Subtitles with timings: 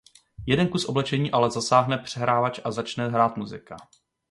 [0.45, 3.77] Jeden kus oblečení ale zasáhne přehrávač a začne hrát muzika.